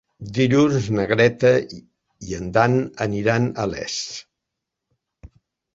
[0.35, 1.51] Dilluns na Greta
[2.29, 2.81] i en Dan
[3.21, 4.03] iran a Les.